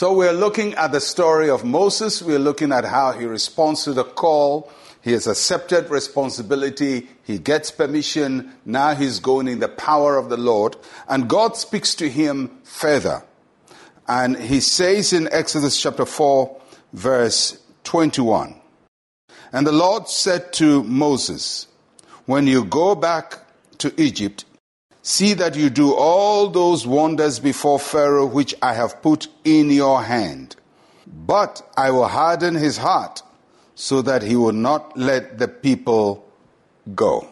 So 0.00 0.14
we're 0.14 0.32
looking 0.32 0.72
at 0.76 0.92
the 0.92 1.00
story 1.02 1.50
of 1.50 1.62
Moses. 1.62 2.22
We're 2.22 2.38
looking 2.38 2.72
at 2.72 2.86
how 2.86 3.12
he 3.12 3.26
responds 3.26 3.84
to 3.84 3.92
the 3.92 4.02
call. 4.02 4.72
He 5.02 5.12
has 5.12 5.26
accepted 5.26 5.90
responsibility. 5.90 7.06
He 7.22 7.38
gets 7.38 7.70
permission. 7.70 8.50
Now 8.64 8.94
he's 8.94 9.20
going 9.20 9.46
in 9.46 9.58
the 9.58 9.68
power 9.68 10.16
of 10.16 10.30
the 10.30 10.38
Lord. 10.38 10.74
And 11.06 11.28
God 11.28 11.54
speaks 11.54 11.94
to 11.96 12.08
him 12.08 12.60
further. 12.64 13.22
And 14.08 14.38
he 14.38 14.60
says 14.60 15.12
in 15.12 15.28
Exodus 15.30 15.78
chapter 15.78 16.06
4, 16.06 16.58
verse 16.94 17.62
21 17.84 18.58
And 19.52 19.66
the 19.66 19.72
Lord 19.72 20.08
said 20.08 20.54
to 20.54 20.82
Moses, 20.82 21.66
When 22.24 22.46
you 22.46 22.64
go 22.64 22.94
back 22.94 23.36
to 23.76 23.92
Egypt, 24.00 24.46
See 25.02 25.34
that 25.34 25.56
you 25.56 25.70
do 25.70 25.94
all 25.94 26.48
those 26.48 26.86
wonders 26.86 27.38
before 27.38 27.78
Pharaoh 27.78 28.26
which 28.26 28.54
I 28.60 28.74
have 28.74 29.00
put 29.00 29.28
in 29.44 29.70
your 29.70 30.02
hand. 30.02 30.56
But 31.06 31.62
I 31.76 31.90
will 31.90 32.08
harden 32.08 32.54
his 32.54 32.76
heart 32.76 33.22
so 33.74 34.02
that 34.02 34.22
he 34.22 34.36
will 34.36 34.52
not 34.52 34.96
let 34.96 35.38
the 35.38 35.48
people 35.48 36.28
go. 36.94 37.26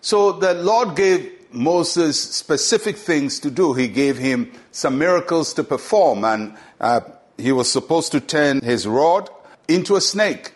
So 0.00 0.32
the 0.32 0.54
Lord 0.54 0.96
gave 0.96 1.30
Moses 1.52 2.18
specific 2.18 2.96
things 2.96 3.38
to 3.40 3.50
do. 3.50 3.74
He 3.74 3.88
gave 3.88 4.16
him 4.16 4.52
some 4.72 4.98
miracles 4.98 5.52
to 5.54 5.64
perform, 5.64 6.24
and 6.24 6.56
uh, 6.80 7.00
he 7.36 7.52
was 7.52 7.70
supposed 7.70 8.12
to 8.12 8.20
turn 8.20 8.60
his 8.62 8.86
rod 8.86 9.28
into 9.68 9.96
a 9.96 10.00
snake. 10.00 10.52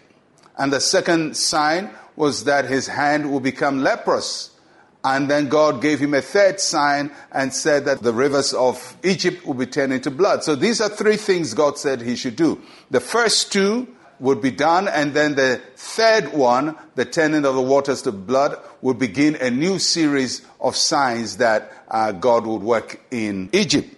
And 0.57 0.73
the 0.73 0.81
second 0.81 1.37
sign 1.37 1.91
was 2.17 2.45
that 2.45 2.65
his 2.67 2.87
hand 2.87 3.31
will 3.31 3.41
become 3.41 3.83
leprous. 3.83 4.54
And 5.05 5.31
then 5.31 5.51
God 5.51 5.83
gave 5.83 6.01
him 6.01 6.15
a 6.15 6.23
third 6.23 6.59
sign 6.59 7.13
and 7.31 7.53
said 7.53 7.85
that 7.85 8.03
the 8.03 8.13
rivers 8.15 8.55
of 8.55 8.97
Egypt 9.05 9.45
will 9.47 9.55
be 9.55 9.67
turned 9.67 9.93
into 9.93 10.11
blood. 10.11 10.43
So 10.43 10.57
these 10.57 10.81
are 10.81 10.89
three 10.89 11.19
things 11.19 11.53
God 11.53 11.79
said 11.79 12.01
he 12.01 12.17
should 12.17 12.37
do. 12.37 12.63
The 12.91 13.01
first 13.01 13.53
two 13.53 13.87
would 14.19 14.41
be 14.41 14.51
done, 14.51 14.89
and 14.89 15.13
then 15.13 15.35
the 15.35 15.61
third 15.77 16.33
one, 16.33 16.77
the 16.95 17.05
turning 17.05 17.45
of 17.45 17.55
the 17.55 17.61
waters 17.61 18.03
to 18.03 18.13
blood, 18.13 18.59
would 18.81 18.99
begin 18.99 19.35
a 19.37 19.51
new 19.51 19.79
series 19.79 20.41
of 20.61 20.75
signs 20.75 21.37
that 21.37 21.71
uh, 21.89 22.13
God 22.13 22.47
would 22.47 22.63
work 22.63 23.01
in 23.11 23.51
Egypt. 23.53 23.95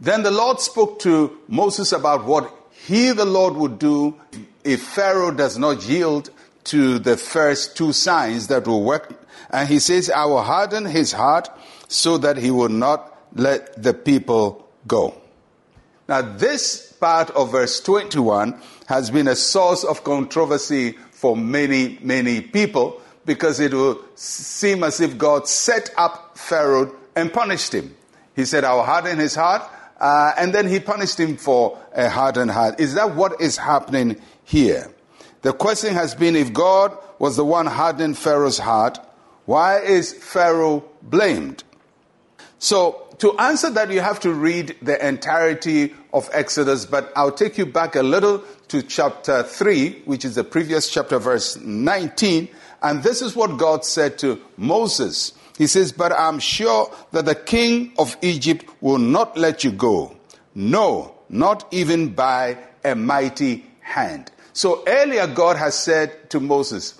Then 0.00 0.22
the 0.22 0.30
Lord 0.30 0.60
spoke 0.60 1.00
to 1.00 1.38
Moses 1.48 1.92
about 1.92 2.24
what 2.24 2.52
he, 2.70 3.10
the 3.10 3.24
Lord, 3.24 3.54
would 3.54 3.78
do 3.78 4.14
if 4.62 4.82
Pharaoh 4.82 5.32
does 5.32 5.58
not 5.58 5.88
yield 5.88 6.30
to 6.66 6.98
the 6.98 7.16
first 7.16 7.76
two 7.76 7.92
signs 7.92 8.48
that 8.48 8.66
will 8.66 8.82
work 8.82 9.26
and 9.50 9.68
he 9.68 9.78
says, 9.78 10.10
I 10.10 10.24
will 10.24 10.42
harden 10.42 10.84
his 10.84 11.12
heart 11.12 11.48
so 11.88 12.18
that 12.18 12.36
he 12.36 12.50
will 12.50 12.68
not 12.68 13.16
let 13.34 13.80
the 13.82 13.94
people 13.94 14.68
go. 14.86 15.14
Now, 16.08 16.22
this 16.22 16.92
part 16.92 17.30
of 17.30 17.52
verse 17.52 17.80
21 17.80 18.60
has 18.86 19.10
been 19.10 19.28
a 19.28 19.36
source 19.36 19.84
of 19.84 20.04
controversy 20.04 20.92
for 21.10 21.36
many, 21.36 21.98
many 22.00 22.40
people 22.40 23.00
because 23.24 23.58
it 23.58 23.74
will 23.74 24.00
seem 24.14 24.84
as 24.84 25.00
if 25.00 25.18
God 25.18 25.48
set 25.48 25.90
up 25.96 26.38
Pharaoh 26.38 26.94
and 27.16 27.32
punished 27.32 27.74
him. 27.74 27.96
He 28.36 28.44
said, 28.44 28.64
I 28.64 28.74
will 28.74 28.84
harden 28.84 29.18
his 29.18 29.34
heart, 29.34 29.62
uh, 29.98 30.32
and 30.38 30.54
then 30.54 30.68
he 30.68 30.78
punished 30.78 31.18
him 31.18 31.36
for 31.36 31.78
a 31.92 32.08
hardened 32.08 32.50
heart. 32.50 32.78
Is 32.78 32.94
that 32.94 33.14
what 33.14 33.40
is 33.40 33.56
happening 33.56 34.20
here? 34.44 34.92
The 35.46 35.52
question 35.52 35.94
has 35.94 36.12
been 36.12 36.34
if 36.34 36.52
God 36.52 36.98
was 37.20 37.36
the 37.36 37.44
one 37.44 37.66
hardening 37.66 38.14
Pharaoh's 38.14 38.58
heart, 38.58 38.98
why 39.44 39.78
is 39.78 40.12
Pharaoh 40.12 40.82
blamed? 41.02 41.62
So, 42.58 43.06
to 43.18 43.38
answer 43.38 43.70
that, 43.70 43.92
you 43.92 44.00
have 44.00 44.18
to 44.22 44.32
read 44.32 44.74
the 44.82 45.06
entirety 45.06 45.94
of 46.12 46.28
Exodus, 46.32 46.84
but 46.84 47.12
I'll 47.14 47.30
take 47.30 47.58
you 47.58 47.64
back 47.64 47.94
a 47.94 48.02
little 48.02 48.42
to 48.70 48.82
chapter 48.82 49.44
3, 49.44 50.02
which 50.04 50.24
is 50.24 50.34
the 50.34 50.42
previous 50.42 50.90
chapter, 50.90 51.20
verse 51.20 51.56
19. 51.58 52.48
And 52.82 53.04
this 53.04 53.22
is 53.22 53.36
what 53.36 53.56
God 53.56 53.84
said 53.84 54.18
to 54.18 54.42
Moses. 54.56 55.32
He 55.56 55.68
says, 55.68 55.92
But 55.92 56.10
I'm 56.10 56.40
sure 56.40 56.92
that 57.12 57.24
the 57.24 57.36
king 57.36 57.92
of 58.00 58.16
Egypt 58.20 58.66
will 58.80 58.98
not 58.98 59.38
let 59.38 59.62
you 59.62 59.70
go. 59.70 60.16
No, 60.56 61.14
not 61.28 61.72
even 61.72 62.14
by 62.14 62.58
a 62.84 62.96
mighty 62.96 63.64
hand. 63.78 64.32
So 64.56 64.82
earlier, 64.86 65.26
God 65.26 65.58
has 65.58 65.74
said 65.78 66.30
to 66.30 66.40
Moses, 66.40 66.98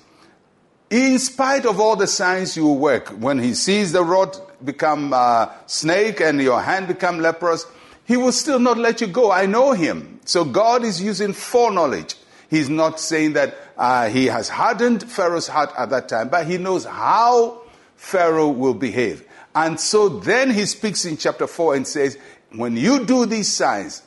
in 0.91 1.19
spite 1.19 1.65
of 1.65 1.81
all 1.81 1.97
the 1.97 2.07
signs 2.07 2.55
you 2.55 2.69
work, 2.69 3.09
when 3.09 3.39
he 3.39 3.55
sees 3.55 3.93
the 3.93 4.05
rod 4.05 4.37
become 4.63 5.15
a 5.15 5.57
snake 5.65 6.21
and 6.21 6.39
your 6.43 6.61
hand 6.61 6.87
become 6.87 7.19
leprous, 7.19 7.65
he 8.05 8.19
will 8.19 8.33
still 8.33 8.59
not 8.59 8.77
let 8.77 9.01
you 9.01 9.07
go. 9.07 9.33
I 9.33 9.47
know 9.47 9.73
him. 9.73 10.21
So 10.27 10.45
God 10.45 10.85
is 10.85 11.01
using 11.01 11.33
foreknowledge. 11.33 12.17
He's 12.51 12.69
not 12.69 13.01
saying 13.01 13.33
that 13.33 13.57
uh, 13.79 14.11
he 14.11 14.27
has 14.27 14.51
hardened 14.51 15.11
Pharaoh's 15.11 15.49
heart 15.49 15.73
at 15.79 15.89
that 15.89 16.11
time, 16.11 16.29
but 16.29 16.47
he 16.47 16.59
knows 16.59 16.85
how 16.85 17.63
Pharaoh 17.95 18.51
will 18.51 18.75
behave. 18.75 19.27
And 19.55 19.81
so 19.81 20.11
then 20.11 20.51
he 20.51 20.67
speaks 20.67 21.07
in 21.07 21.17
chapter 21.17 21.47
4 21.47 21.77
and 21.77 21.87
says, 21.87 22.19
When 22.53 22.77
you 22.77 23.07
do 23.07 23.25
these 23.25 23.51
signs, 23.51 24.03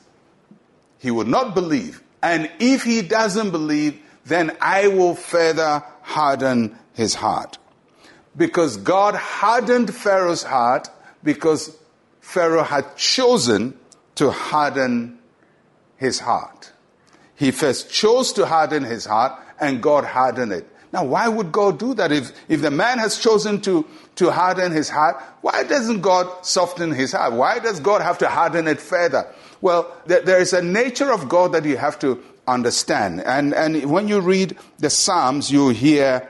he 1.00 1.10
will 1.10 1.26
not 1.26 1.56
believe. 1.56 2.00
And 2.22 2.50
if 2.58 2.84
he 2.84 3.02
doesn't 3.02 3.50
believe, 3.50 4.00
then 4.24 4.56
I 4.60 4.88
will 4.88 5.14
further 5.14 5.82
harden 6.02 6.78
his 6.94 7.14
heart. 7.14 7.58
Because 8.36 8.76
God 8.76 9.14
hardened 9.14 9.94
Pharaoh's 9.94 10.42
heart 10.42 10.88
because 11.22 11.76
Pharaoh 12.20 12.62
had 12.62 12.96
chosen 12.96 13.78
to 14.16 14.30
harden 14.30 15.18
his 15.96 16.20
heart. 16.20 16.72
He 17.34 17.50
first 17.50 17.90
chose 17.90 18.32
to 18.34 18.46
harden 18.46 18.84
his 18.84 19.04
heart 19.06 19.32
and 19.60 19.82
God 19.82 20.04
hardened 20.04 20.52
it. 20.52 20.66
Now, 20.92 21.04
why 21.04 21.28
would 21.28 21.52
God 21.52 21.78
do 21.78 21.94
that? 21.94 22.10
If, 22.10 22.32
if 22.48 22.62
the 22.62 22.70
man 22.70 22.98
has 22.98 23.18
chosen 23.18 23.60
to, 23.62 23.86
to 24.16 24.30
harden 24.30 24.72
his 24.72 24.88
heart, 24.88 25.22
why 25.40 25.62
doesn't 25.62 26.00
God 26.00 26.44
soften 26.44 26.90
his 26.90 27.12
heart? 27.12 27.32
Why 27.32 27.60
does 27.60 27.78
God 27.78 28.02
have 28.02 28.18
to 28.18 28.28
harden 28.28 28.66
it 28.66 28.80
further? 28.80 29.32
Well, 29.60 29.94
there, 30.06 30.22
there 30.22 30.40
is 30.40 30.52
a 30.52 30.62
nature 30.62 31.12
of 31.12 31.28
God 31.28 31.52
that 31.52 31.64
you 31.64 31.76
have 31.76 31.98
to 32.00 32.22
understand. 32.46 33.20
And, 33.22 33.54
and 33.54 33.90
when 33.90 34.08
you 34.08 34.20
read 34.20 34.56
the 34.78 34.90
Psalms, 34.90 35.50
you 35.50 35.68
hear 35.68 36.28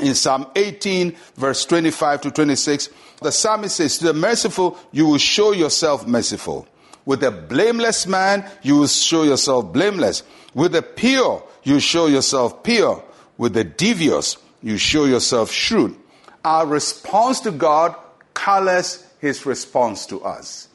in 0.00 0.14
Psalm 0.14 0.46
18, 0.56 1.16
verse 1.36 1.64
25 1.66 2.22
to 2.22 2.30
26, 2.30 2.88
the 3.22 3.30
psalmist 3.30 3.76
says, 3.76 3.98
To 3.98 4.06
the 4.06 4.14
merciful, 4.14 4.78
you 4.92 5.06
will 5.06 5.18
show 5.18 5.52
yourself 5.52 6.06
merciful. 6.06 6.66
With 7.04 7.20
the 7.20 7.30
blameless 7.30 8.06
man, 8.06 8.48
you 8.62 8.76
will 8.76 8.86
show 8.86 9.22
yourself 9.22 9.72
blameless. 9.72 10.22
With 10.54 10.72
the 10.72 10.82
pure, 10.82 11.44
you 11.62 11.80
show 11.80 12.06
yourself 12.06 12.62
pure. 12.62 13.04
With 13.36 13.54
the 13.54 13.64
devious, 13.64 14.36
you 14.62 14.78
show 14.78 15.04
yourself 15.04 15.50
shrewd. 15.50 15.96
Our 16.44 16.66
response 16.66 17.40
to 17.40 17.50
God 17.50 17.94
colors 18.32 19.06
his 19.20 19.46
response 19.46 20.06
to 20.06 20.22
us. 20.22 20.68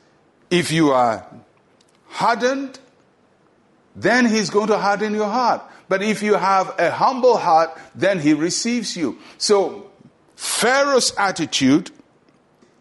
If 0.50 0.72
you 0.72 0.92
are 0.92 1.26
hardened, 2.10 2.80
then 3.96 4.26
he's 4.26 4.50
going 4.50 4.68
to 4.68 4.78
harden 4.78 5.14
your 5.14 5.30
heart. 5.30 5.62
But 5.88 6.04
if 6.04 6.22
you 6.22 6.36
have 6.36 6.74
a 6.78 6.92
humble 6.92 7.38
heart, 7.38 7.72
then 7.96 8.20
he 8.20 8.34
receives 8.34 8.96
you. 8.96 9.18
So 9.38 9.90
Pharaoh's 10.36 11.14
attitude 11.18 11.92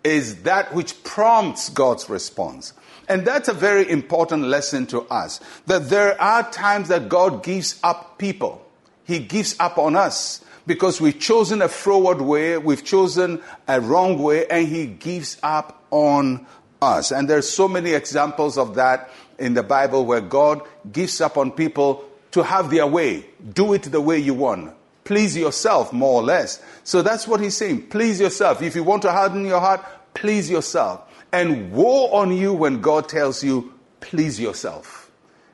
is 0.04 0.42
that 0.42 0.74
which 0.74 1.02
prompts 1.04 1.70
God's 1.70 2.08
response. 2.08 2.72
And 3.08 3.26
that's 3.26 3.48
a 3.48 3.54
very 3.54 3.88
important 3.90 4.44
lesson 4.44 4.86
to 4.88 5.00
us 5.02 5.40
that 5.66 5.88
there 5.88 6.20
are 6.20 6.48
times 6.50 6.88
that 6.88 7.08
God 7.08 7.42
gives 7.42 7.80
up 7.82 8.18
people. 8.18 8.64
He 9.04 9.18
gives 9.18 9.56
up 9.58 9.78
on 9.78 9.96
us 9.96 10.44
because 10.66 11.00
we've 11.00 11.18
chosen 11.18 11.62
a 11.62 11.68
forward 11.68 12.20
way, 12.20 12.58
we've 12.58 12.84
chosen 12.84 13.40
a 13.66 13.80
wrong 13.80 14.22
way, 14.22 14.46
and 14.46 14.68
He 14.68 14.86
gives 14.86 15.38
up 15.42 15.82
on 15.90 16.46
us. 16.80 17.10
And 17.10 17.28
there's 17.28 17.48
so 17.48 17.68
many 17.68 17.92
examples 17.92 18.58
of 18.58 18.74
that 18.76 19.10
in 19.38 19.54
the 19.54 19.62
Bible 19.62 20.04
where 20.04 20.20
God 20.20 20.62
gives 20.90 21.20
up 21.20 21.36
on 21.36 21.52
people 21.52 22.04
to 22.32 22.42
have 22.42 22.70
their 22.70 22.86
way. 22.86 23.26
Do 23.52 23.72
it 23.72 23.84
the 23.84 24.00
way 24.00 24.18
you 24.18 24.34
want. 24.34 24.74
Please 25.04 25.36
yourself, 25.36 25.92
more 25.92 26.20
or 26.20 26.22
less. 26.22 26.62
So 26.84 27.00
that's 27.02 27.26
what 27.26 27.40
he's 27.40 27.56
saying. 27.56 27.88
Please 27.88 28.20
yourself. 28.20 28.60
If 28.60 28.74
you 28.74 28.84
want 28.84 29.02
to 29.02 29.12
harden 29.12 29.46
your 29.46 29.60
heart, 29.60 29.84
please 30.12 30.50
yourself. 30.50 31.04
And 31.32 31.72
woe 31.72 32.08
on 32.08 32.32
you 32.36 32.52
when 32.52 32.80
God 32.80 33.08
tells 33.08 33.42
you, 33.42 33.72
please 34.00 34.38
yourself. 34.38 35.10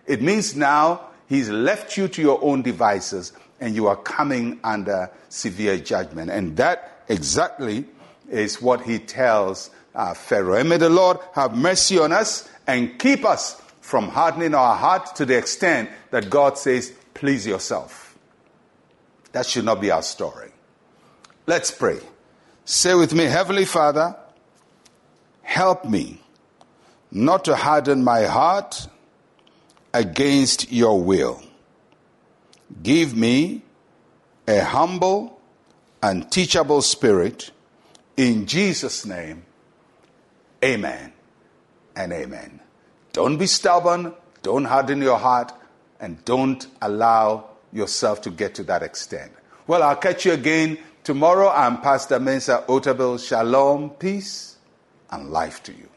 It 0.06 0.22
means 0.22 0.56
now 0.56 1.08
he's 1.28 1.48
left 1.48 1.96
you 1.96 2.08
to 2.08 2.22
your 2.22 2.42
own 2.42 2.62
devices 2.62 3.32
and 3.60 3.74
you 3.74 3.86
are 3.86 3.96
coming 3.96 4.58
under 4.64 5.10
severe 5.28 5.78
judgment. 5.78 6.30
And 6.30 6.56
that 6.56 7.04
exactly 7.08 7.84
is 8.28 8.60
what 8.60 8.82
he 8.82 8.98
tells 8.98 9.70
uh, 9.94 10.14
Pharaoh. 10.14 10.54
And 10.54 10.68
may 10.68 10.76
the 10.76 10.90
Lord 10.90 11.18
have 11.34 11.56
mercy 11.56 11.98
on 11.98 12.12
us 12.12 12.48
and 12.66 12.98
keep 12.98 13.24
us 13.24 13.60
from 13.80 14.08
hardening 14.08 14.54
our 14.54 14.74
heart 14.74 15.14
to 15.16 15.26
the 15.26 15.36
extent 15.36 15.90
that 16.10 16.30
God 16.30 16.56
says, 16.58 16.92
please 17.12 17.46
yourself. 17.46 18.16
That 19.32 19.46
should 19.46 19.64
not 19.64 19.80
be 19.80 19.90
our 19.90 20.02
story. 20.02 20.50
Let's 21.46 21.70
pray. 21.70 21.98
Say 22.64 22.94
with 22.94 23.12
me, 23.12 23.24
Heavenly 23.24 23.66
Father, 23.66 24.16
help 25.42 25.84
me 25.84 26.20
not 27.10 27.44
to 27.44 27.54
harden 27.54 28.02
my 28.02 28.24
heart 28.24 28.88
against 29.92 30.72
your 30.72 31.00
will. 31.00 31.42
Give 32.82 33.14
me 33.16 33.62
a 34.48 34.60
humble 34.60 35.40
and 36.02 36.30
teachable 36.30 36.82
spirit. 36.82 37.50
In 38.16 38.46
Jesus' 38.46 39.04
name, 39.04 39.44
amen 40.64 41.12
and 41.94 42.12
amen. 42.12 42.60
Don't 43.12 43.36
be 43.36 43.46
stubborn, 43.46 44.14
don't 44.42 44.64
harden 44.64 45.00
your 45.00 45.18
heart, 45.18 45.52
and 46.00 46.24
don't 46.24 46.66
allow 46.82 47.50
yourself 47.72 48.22
to 48.22 48.30
get 48.30 48.54
to 48.56 48.62
that 48.64 48.82
extent. 48.82 49.32
Well, 49.66 49.82
I'll 49.82 49.96
catch 49.96 50.26
you 50.26 50.32
again 50.32 50.78
tomorrow. 51.04 51.50
I'm 51.50 51.80
Pastor 51.80 52.18
Mensa 52.18 52.64
Otabil. 52.68 53.26
Shalom, 53.26 53.90
peace, 53.90 54.56
and 55.10 55.30
life 55.30 55.62
to 55.64 55.72
you. 55.72 55.88